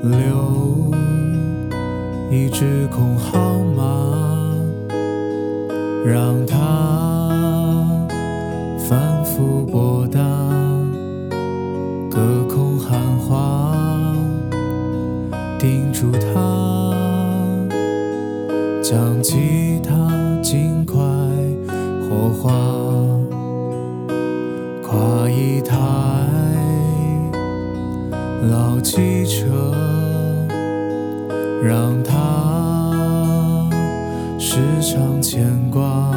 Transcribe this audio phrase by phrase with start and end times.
[0.00, 0.90] 留
[2.30, 3.84] 一支空号码，
[6.06, 6.56] 让它
[8.88, 10.18] 反复拨打，
[12.10, 13.76] 隔空喊话，
[15.58, 16.94] 叮嘱他，
[18.82, 19.94] 将吉他
[20.42, 20.96] 尽快
[22.08, 22.50] 火化，
[24.82, 25.76] 跨一台
[28.50, 29.74] 老汽车。
[31.62, 33.68] 让他
[34.38, 36.10] 时常牵挂，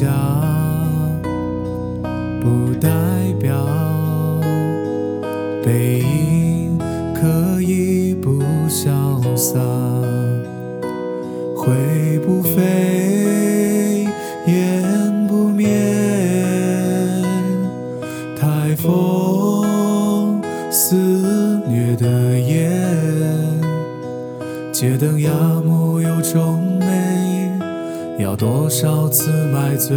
[0.00, 0.08] 远嫁，
[2.40, 2.88] 不代
[3.38, 3.54] 表
[5.62, 6.78] 背影
[7.14, 9.60] 可以不潇洒，
[11.54, 14.08] 灰不飞，
[14.46, 15.68] 烟不灭，
[18.38, 20.40] 台风
[20.70, 20.94] 肆
[21.68, 22.70] 虐的夜，
[24.72, 25.30] 街灯压
[25.62, 26.86] 木有种美，
[28.20, 29.96] 要多少次买醉，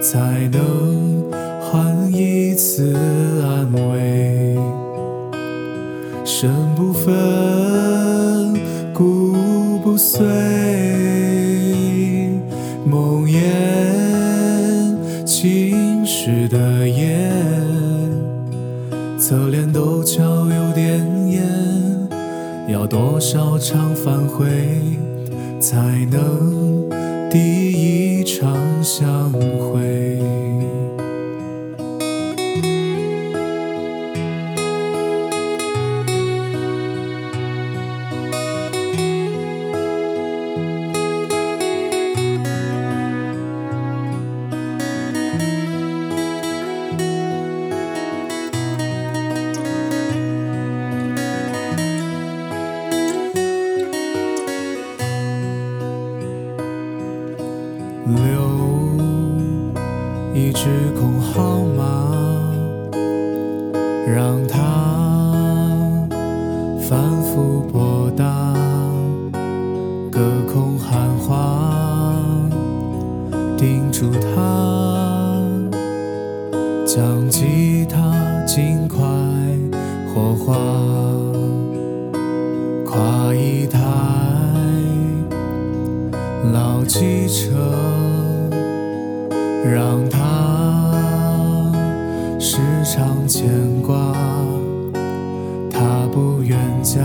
[0.00, 1.24] 才能
[1.60, 2.94] 换一次
[3.42, 4.56] 安慰？
[6.24, 7.12] 身不分，
[8.94, 9.34] 骨
[9.82, 10.24] 不碎，
[12.84, 13.40] 梦魇
[15.24, 17.32] 侵蚀的眼。
[19.18, 21.42] 侧脸都翘有点烟，
[22.68, 24.46] 要多少场反悔，
[25.60, 25.76] 才
[26.10, 26.88] 能
[27.30, 30.39] 第一场相会？
[58.06, 58.40] 留
[60.34, 60.68] 一支
[60.98, 61.84] 空号码，
[64.06, 66.08] 让它
[66.88, 68.24] 反复拨打，
[70.10, 70.20] 隔
[70.52, 72.16] 空喊话，
[73.56, 75.40] 叮嘱他，
[76.86, 77.99] 将吉他
[86.92, 87.52] 汽车，
[89.64, 91.72] 让它
[92.40, 93.48] 时常牵
[93.80, 94.12] 挂。
[95.70, 96.98] 他不远嫁，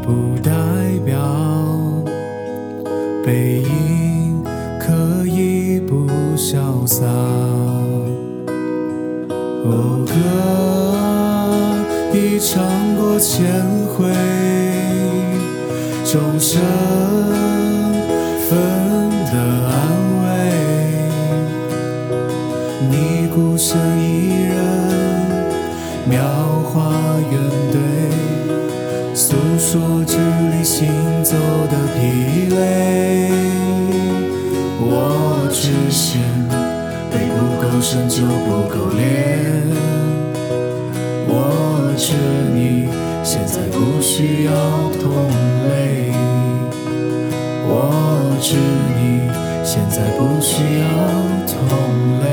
[0.00, 0.52] 不代
[1.04, 1.18] 表
[3.24, 4.44] 背影
[4.78, 6.06] 可以不
[6.36, 7.04] 潇洒。
[9.64, 10.14] 哦，歌
[12.16, 12.62] 已唱
[12.96, 13.44] 过千
[13.88, 14.06] 回。
[16.04, 16.62] 众生
[23.36, 24.56] 孤身一人，
[26.08, 26.16] 描
[26.64, 26.90] 画
[27.30, 27.38] 圆
[27.70, 30.16] 对，诉说支
[30.50, 30.88] 离行
[31.22, 31.36] 走
[31.70, 33.28] 的疲累。
[34.80, 36.18] 我只嫌
[37.10, 39.04] 背不够深就不够练，
[41.28, 42.14] 我知
[42.54, 42.88] 你
[43.22, 44.50] 现在不需要
[44.98, 45.28] 同
[45.68, 46.10] 类。
[47.68, 48.56] 我知
[48.96, 49.28] 你
[49.62, 50.86] 现在不需要
[51.46, 51.54] 同
[52.22, 52.24] 类。